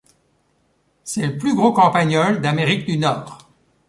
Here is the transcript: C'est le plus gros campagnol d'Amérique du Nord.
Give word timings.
C'est 1.03 1.27
le 1.27 1.37
plus 1.37 1.53
gros 1.53 1.73
campagnol 1.73 2.41
d'Amérique 2.41 2.87
du 2.87 2.97
Nord. 2.97 3.37